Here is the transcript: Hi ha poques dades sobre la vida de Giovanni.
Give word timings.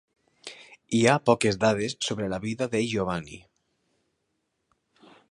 Hi 0.99 1.01
ha 1.09 1.17
poques 1.29 1.59
dades 1.63 1.95
sobre 2.07 2.29
la 2.33 2.39
vida 2.45 2.67
de 2.71 2.81
Giovanni. 2.93 3.37